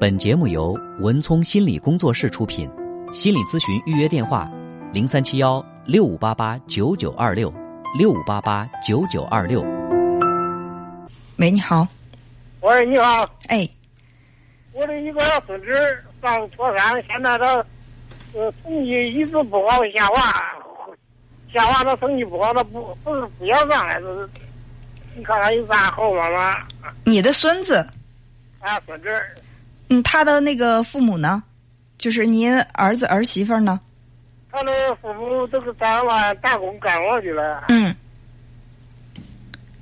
[0.00, 2.66] 本节目由文聪心理工作室出品，
[3.12, 4.50] 心理咨询预约电话：
[4.94, 7.52] 零三七幺六五八八九九二六
[7.98, 9.60] 六五八八九九二六。
[11.36, 11.86] 喂，你好。
[12.62, 13.28] 喂，你好。
[13.48, 13.68] 哎，
[14.72, 17.62] 我的一个孙子上初三，现在他
[18.32, 20.32] 呃成绩一直不好，下滑，
[21.52, 24.26] 下滑他成绩不好，他不不是不要上来，是
[25.14, 26.66] 你看他有啥好办法？
[27.04, 27.86] 你的孙子，
[28.60, 29.08] 啊，孙子。
[29.90, 31.42] 嗯，他的那个父母呢？
[31.98, 33.78] 就是您儿子儿媳妇呢？
[34.50, 37.64] 他的父母都是在外打工干活去了。
[37.68, 37.94] 嗯。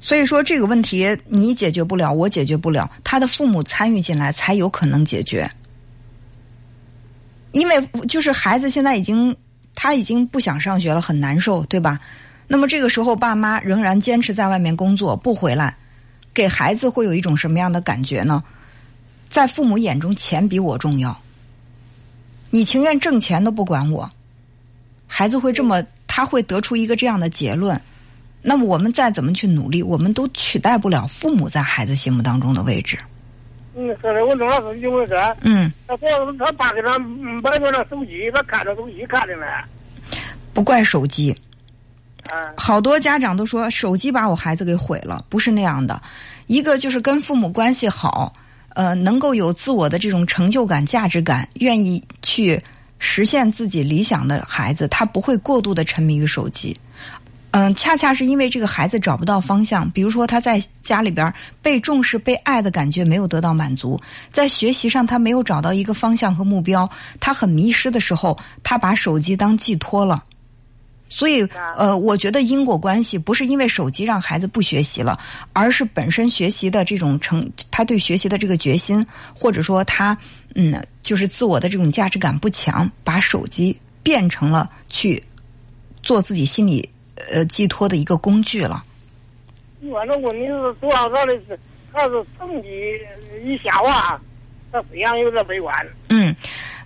[0.01, 5.49] 所以说这个问题你解决不了，我解决不了，他的父母参与进来才有可能解决。
[7.53, 9.37] 因为就是孩子现在已经
[9.75, 12.01] 他已经不想上学了，很难受，对吧？
[12.47, 15.77] 那么这个时候爸妈仍然坚持在外面工作不回来，
[16.33, 18.43] 给孩子会有一种什么样的感觉呢？
[19.29, 21.17] 在父母眼中，钱比我重要。
[22.51, 24.09] 你情愿挣钱都不管我，
[25.07, 27.79] 孩子会这么，他会得出一个这样的结论。
[28.41, 32.97] 那么我们再怎么去努力，我们都取代不了父母在孩子心目当中的位置。
[33.77, 35.17] 嗯，是的，我弄了是因为这。
[35.43, 35.71] 嗯。
[35.87, 39.45] 他说他爸给他买了手机，他看着手机看的呢。
[40.55, 41.37] 不怪手机。
[42.31, 42.55] 啊。
[42.57, 46.01] 好多家长都说手机把我孩子给毁了，不是那样的。
[46.47, 48.33] 一个就是跟父母关系好。
[48.79, 52.63] 呃，能够有自我的这种成就感、价值感，愿意去
[53.01, 56.79] 实现自己理想的孩子，他不会过度的沉迷于手机。
[57.51, 70.23] 嗯，恰恰是因为这个孩子找不到方向，比如说他在家里边被重视、被爱的感觉没有得到满足，在学习上他没有找到一个方向和目标，他很迷失的时候，他把手机当寄托了。
[71.09, 71.43] 所以，
[71.77, 75.19] 呃，我觉得因果关系不是因为手机让孩子不学习了，
[75.53, 80.17] 而是本身学习的这种成，他对学习的这个决心，或者说他，
[80.55, 85.23] 嗯，就是自我的这种价值感不强，把手机变成了去
[86.03, 86.89] 做自己心理
[87.33, 88.85] 呃寄托的一个工具了。
[89.93, 91.59] 反正问题是主要他的是
[91.93, 92.69] 他是成绩
[93.45, 94.21] 一下滑，
[94.71, 95.75] 他思想有点悲观。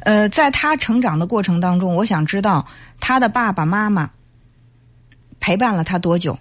[0.04, 2.66] 嗯，呃，在他成长的过程当中，我想知道。
[3.00, 4.08] 他的爸爸妈妈
[5.40, 6.38] 陪伴了他多久？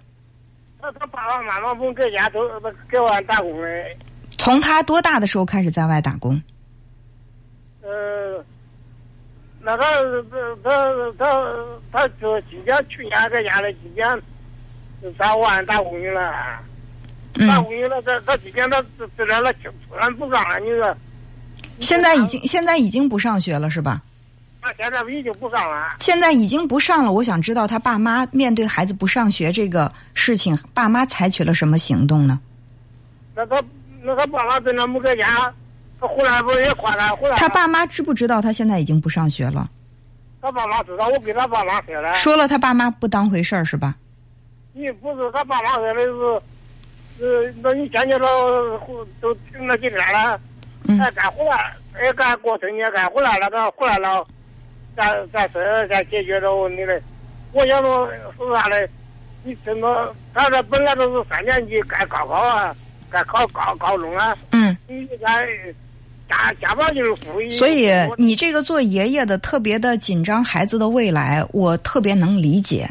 [0.80, 2.40] 他他爸爸妈妈不在家都
[2.90, 3.68] 在外打工的。
[4.38, 6.40] 从他多大的时候开始在外打工？
[7.82, 8.44] 呃，
[9.60, 9.84] 那他
[10.62, 11.54] 他他他
[11.90, 14.08] 他就今年去年在家里，今年
[15.18, 16.32] 上外打工去了。
[17.48, 20.96] 打工去了，他他今年他这这他突然不干了，你说？
[21.82, 24.00] 现在已经现在已经不上学了，是吧？
[24.62, 25.96] 他现在已经不上了。
[25.98, 27.12] 现在已经不上了。
[27.12, 32.40] 我想知道他爸妈面对孩子不上学这个事情，爸妈采取了什么行动呢？
[33.34, 33.60] 那他
[34.02, 35.52] 那他爸妈在那没在家，
[36.00, 37.08] 他回来不也管他？
[37.16, 37.36] 回来。
[37.36, 39.68] 他爸妈知不知道他现在已经不上学了？
[40.40, 42.14] 他爸妈知道，我给他爸妈说了。
[42.14, 43.96] 说了，他爸妈不当回事儿是吧？
[44.72, 45.94] 你不是他爸妈说的
[47.18, 48.26] 是，呃，那你见见他
[49.20, 50.40] 都停了几天了？
[50.84, 50.98] 嗯。
[51.00, 54.26] 哎，该回来，哎，该过春节该回来了，他回来了。
[54.96, 57.00] 咱咱是咱解决这个问题的。
[57.52, 58.88] 我想说说啥嘞？
[59.44, 60.14] 你怎么？
[60.34, 62.74] 他这本来都是三年级该高考啊，
[63.10, 64.36] 该考高高中啊。
[64.50, 64.76] 嗯。
[64.86, 65.46] 你该
[66.28, 67.58] 加加把劲儿复习。
[67.58, 72.88] 所以你这个做爷爷的特别的紧张孩子的未来，我特别能理解。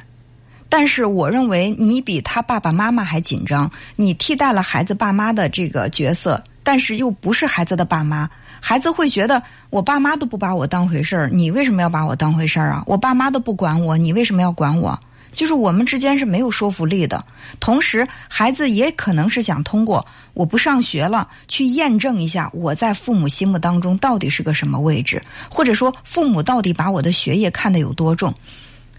[0.71, 8.29] 但是我认为你比他爸爸妈妈还紧张，你替代了孩子爸妈的这个角色，但是又不是孩子的爸妈。
[8.61, 12.83] 孩子会觉得我爸妈都不把我当回事儿，你为什么要把我当回事儿啊？
[12.87, 14.97] 我爸妈都不管我，你为什么要管我？
[15.33, 17.21] 就是我们之间是没有说服力的。
[17.59, 28.33] 同时，孩子也可能是想通过我不上学了，去验证一下我在父母心目当中到底是个什么位置，或者说父母到底把我的学业看得有多重。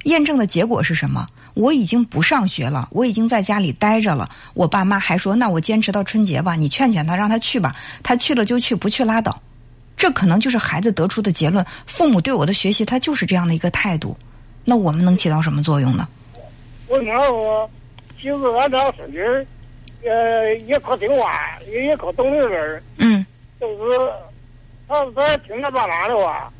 [0.05, 1.27] 验证的结果是什么？
[1.55, 4.29] 我已经不上学了，我已经在家里待着了。
[4.55, 7.75] 我爸妈还说：“那我坚持到春节吧，你劝劝他，让他去吧。
[8.03, 9.39] 他去了就去，不去拉倒。”
[9.95, 11.65] 这可能就是孩子得出的结论。
[11.87, 14.17] 父母对我的学习，他就是这样的一个态度。
[14.65, 16.09] 那我们能起到什么作用呢？
[16.89, 17.71] 我跟他说，
[18.17, 19.47] 其实俺这孙女儿，
[20.05, 22.83] 呃，也可听话，也也可懂事儿。
[22.97, 23.25] 嗯。
[23.61, 23.99] 就是
[24.89, 26.51] 他他听他爸妈的话。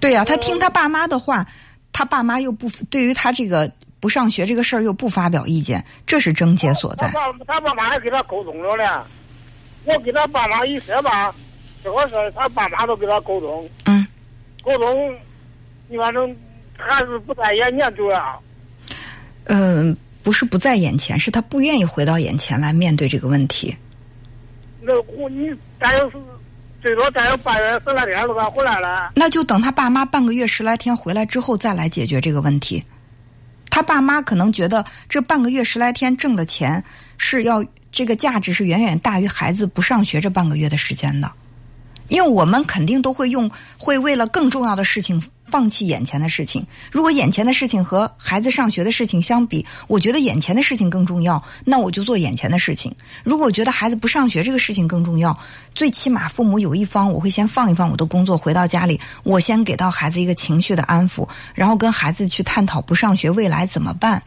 [0.00, 1.46] 对呀，他听他爸妈的话，
[1.94, 7.08] 他爸妈又不对于他这个不上学这个事儿又不发表意见，这是症结所在。
[7.08, 9.06] 他爸他爸妈还跟他沟通了呢。
[9.84, 11.34] 我跟他爸妈一说吧。
[11.82, 14.06] 这个事他爸妈都跟他沟通，嗯，
[14.62, 15.14] 沟通，
[15.86, 16.34] 你反正
[16.78, 18.42] 还是不在眼前主要。
[19.44, 23.76] 嗯，不是不在眼前，是他不愿意回到眼前来面对这个问题。
[24.80, 26.16] 那我你，咱要是
[26.84, 29.10] 最多再有半月十来天就该回来了。
[29.14, 32.84] 那就等他爸妈半个月十来天回来之后再来解决这个问题。
[33.70, 36.84] 他爸妈可能觉得这半个月十来天挣的钱
[37.16, 41.32] 是要这个价值是远远大于孩子不上学这半个月的时间的，
[42.08, 45.22] 因为我们肯定都会用会为了更重要的事情
[45.54, 46.66] 放弃眼前的事情。
[46.90, 52.92] 如果眼前的事情和孩子上学的事情相比，我觉得眼前的事情更重要，那我就做眼前的事情。
[53.22, 55.38] 如果我觉得孩子不上学这个事情更重要，
[55.72, 64.20] 最起码父母有一方我会先放一放我的工作，回到家里，我先给到孩子一个情绪的安抚，然后跟孩子去探讨不上学未来怎么办。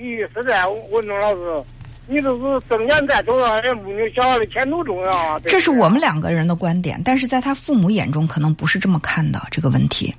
[0.00, 1.62] 咦，是这样，文忠老师，
[2.08, 5.38] 你这是挣钱再重要，也没有小孩的前途重要啊。
[5.46, 10.12] 这是我们两个人的观点，但是在他父母眼中可能不是这么看的这个问题，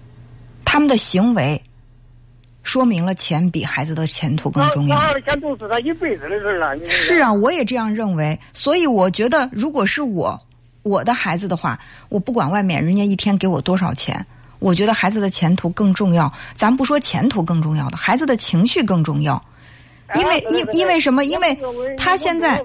[0.72, 1.62] 他们的行为
[2.64, 5.02] 说明了钱比孩子的前途更重要小。
[5.02, 6.74] 孩的前途是他一辈子的事了。
[6.90, 8.40] 是啊，我也这样认为。
[8.54, 10.40] 所以我觉得，如果是我
[10.84, 11.78] 我的孩子的话，
[12.08, 14.26] 我不管外面人家一天给我多少钱，
[14.60, 16.32] 我觉得孩子的前途更重要。
[16.56, 19.42] 咱不说前途更重要的，孩子的情绪更重要。
[20.16, 21.26] 因为因因为什么？
[21.26, 21.58] 因为
[21.98, 22.62] 他现在。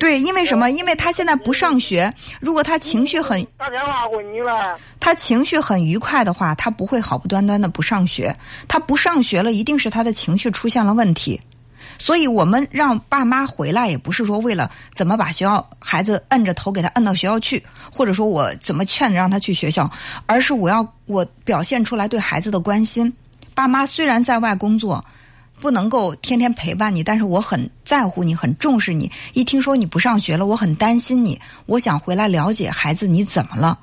[0.00, 0.70] 对，因为什么？
[0.70, 8.34] 因为他现在不上学，如果他情绪很打电话问你了，他情绪很愉快的话，他不会好不端端的不上学。
[8.66, 11.40] 他不上学了，一定是他的情绪出现了问题。
[11.98, 19.90] 所以我们让爸妈回来，也不是说为了怎么把学校孩子摁着头给他摁到学校去，或者说我怎么劝着让他去学校，
[20.26, 23.12] 而是我要我表现出来对孩子的关心。
[23.54, 25.04] 爸妈虽然在外工作，
[25.60, 29.10] 不能够天天陪伴你，但是我很在乎你，很重视你。
[29.34, 33.78] 一听说你不上学了，我很担心你，我想回来了解孩子你怎么了。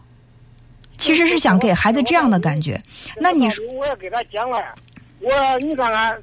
[0.98, 2.82] 其实是想给孩子这样的感觉。
[3.20, 4.60] 那你说，我也给他讲了，
[5.20, 5.30] 我
[5.60, 6.18] 你看看，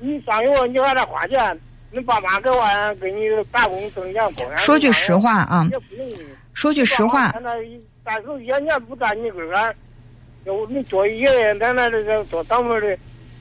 [0.00, 1.58] 你上学你还得花钱，
[1.92, 2.66] 你爸妈给我
[3.00, 4.42] 给你打工挣钱不？
[4.56, 5.68] 说句实话啊。
[6.52, 7.54] 说句实话，现在
[8.02, 9.76] 但是爷爷不在你跟前，
[10.44, 12.98] 就你做爷爷奶奶的这做长辈的，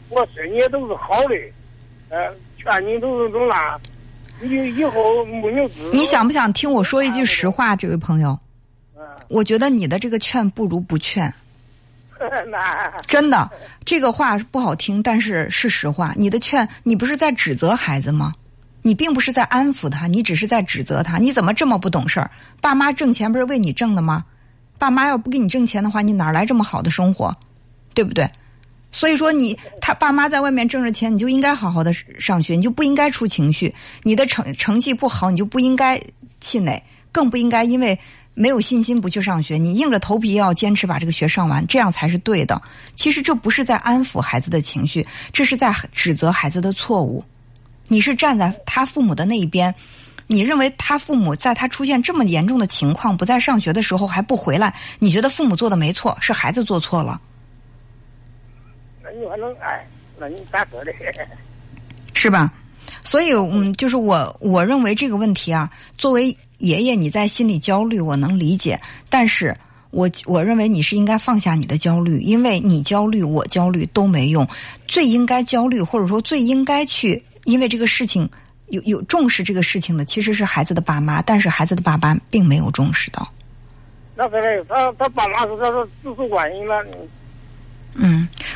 [0.10, 1.36] 我说你都是好的，
[2.10, 3.80] 呃，劝你都是种那，
[4.40, 5.90] 你以后没有子。
[5.94, 8.38] 你想不想听我说一句实话，这位朋友？
[8.96, 11.34] 嗯，我觉得你的这个劝不如不劝，
[12.50, 13.50] 那真的，
[13.84, 16.13] 这个话不好听，但是是实话。
[16.16, 18.34] 你的劝，你不是在指责孩子吗？
[18.81, 21.18] 你并不是在安抚他，你只是在指责他。
[21.18, 22.30] 你怎么这么不懂事儿？
[22.62, 24.24] 爸妈挣钱不是为你挣的吗？
[24.78, 27.34] 爸妈要不给你挣钱的话，你哪来这么好的生活？
[27.96, 28.30] 对不对？
[28.95, 33.75] 所以说你他爸妈在外面挣着钱，你就应该好好的上学，你就不应该出情绪。
[34.03, 36.01] 你的成成绩不好，你就不应该
[36.39, 36.81] 气馁，
[37.12, 38.00] 更不应该因为
[38.33, 39.57] 没有信心不去上学。
[39.57, 42.62] 你硬着头皮要坚持把这个学上完，这样才是对的。
[42.95, 47.21] 其实这不是在安抚孩子的情绪，这是在指责孩子的错误。
[47.89, 49.75] 你是站在他父母的那一边，
[50.25, 57.19] 你认为他父母在他出现这么严重的情况，不在上学的时候还不回来，你觉得父母做的没错，是孩子做错了。
[59.15, 59.88] 那你反正哎，
[60.19, 60.91] 那你咋说的？
[62.13, 62.51] 是吧？
[63.03, 68.79] 所以，嗯，就是我我认为这个问题啊，作为爷爷你在心里焦虑，我能理解，
[69.09, 69.56] 但是
[69.91, 74.47] 我我认为你是应该放下你的焦虑，因为你焦虑，我焦虑都没用，
[74.88, 78.27] 最应该焦虑或者说最应该去因为这个事情
[78.68, 83.27] 有有重视这个事情的，其实是孩子的爸妈，但是孩子的爸妈并没有重视到。
[84.15, 87.07] 那是嘞，他他爸妈是他说直属关系了，嗯，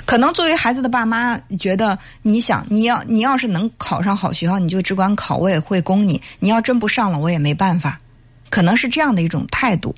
[0.10, 8.00] 可能作为孩子的爸妈，觉得你想你要你要是能考上好学校，你就只管考，我也会供你；你要真不上了，我也没办法，
[8.50, 9.94] 可能是这样的一种态度。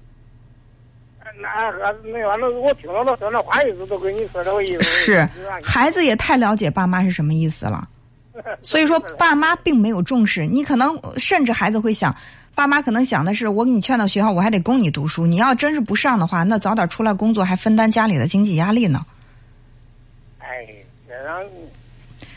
[1.42, 1.48] 那
[1.82, 4.84] 还没完了，我听到他说那话意思都跟你说这个意思。
[4.84, 5.30] 是，
[5.64, 7.88] 孩子也太了解爸妈是什么意思了。
[8.62, 12.14] 所以说，爸妈并没有重视你，可能甚至孩子会想，
[12.54, 15.26] 爸妈可能想的是，我给你劝到学校，我还得供你读书。
[15.26, 19.06] 你要真是不上的话，那早点出来工作，还分担家里的经济压力呢。
[21.22, 21.44] 哎，这样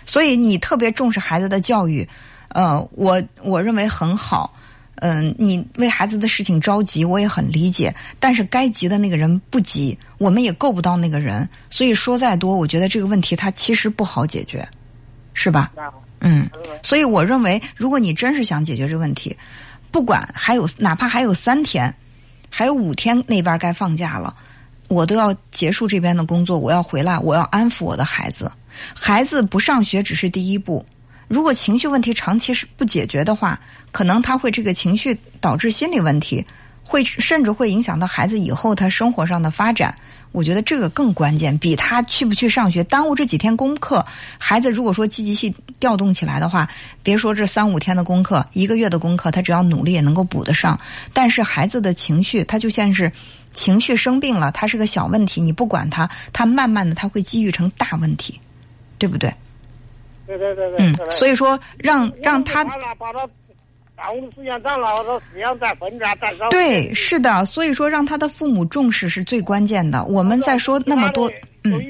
[0.07, 2.07] 所以你特别重视孩子的教育，
[2.49, 4.53] 呃，我我认为很好。
[4.99, 7.95] 嗯、你为孩子的事情着急，我也很理解。
[8.21, 11.47] 但是该急的那个人不急，我们也够不到那个人。
[11.69, 14.67] 所以说再多，我觉得这个问题它其实不好解决，
[15.35, 15.73] 是吧？
[16.21, 16.49] 嗯，
[16.83, 19.37] 所以我认为，如果你真是想解决这个问题，
[19.91, 21.93] 不管还有哪怕还有三天，
[22.49, 24.35] 还有五天那边该放假了，
[24.89, 28.51] 我都要结束这边的工作，我要回来，我要安抚我的孩子。
[28.95, 30.85] 孩子不上学只是第一步，
[31.29, 33.59] 如果情绪问题长期是不解决的话，
[33.93, 36.45] 可能他会这个情绪导致心理问题。
[36.87, 39.97] 会甚至会影响到孩子以后他生活上的发展。
[40.33, 44.05] 我觉得这个更关键，比他去不去上学耽误这几天功课。
[44.37, 46.69] 孩子如果说积极性调动起来的话，
[47.03, 50.79] 别说这三五天的功课，一个月的功课，他只要努力也能够补得上。
[51.15, 53.11] 但是孩子的情绪，他就像是
[53.55, 58.39] 情绪生病了，他是个小问题，你不管他，他慢慢的他会积郁成大问题，
[58.99, 59.33] 对不对？
[60.27, 60.87] 对对对对。
[60.87, 62.65] 嗯，所以说让让他。
[63.97, 66.49] 耽误时间长了，我说思想再分家再少。
[66.51, 70.05] 对，是的，所以说让他的父母重视是最关键的。
[70.07, 71.31] 我们在说那么多，
[71.63, 71.81] 嗯，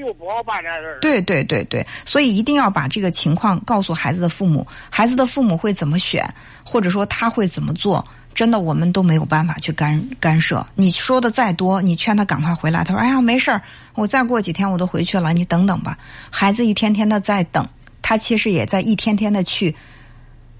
[1.01, 6.23] 对对对对，所以一定要把这个情况告诉孩子的父母，孩子的父母会怎么选，
[6.63, 10.63] 或者说他会怎么做，真的我们都没有办法去干干涉。
[10.75, 13.61] 你说的再多，你劝他赶快回来，他说：“哎呀，没事儿，
[13.95, 15.97] 我再过几天我都回去了，你等等吧。”
[16.29, 17.67] 孩子一天天的在等，
[18.03, 19.75] 他其实也在一天天的去。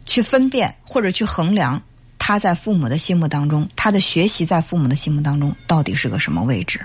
[0.07, 1.81] 去分辨或者去衡量
[2.19, 6.79] 他在父母的心目当中，他的学习在父母的心目当中到底是个什么位置，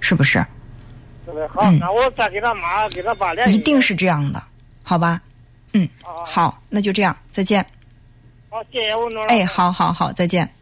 [0.00, 0.38] 是不是？
[1.52, 3.56] 好，那我再给他妈给他爸联系。
[3.56, 4.42] 一定是这样的，
[4.82, 5.20] 好吧？
[5.74, 7.62] 嗯，好，那就这样，再见。
[8.50, 10.59] 好，谢谢我哎，好好好，再见。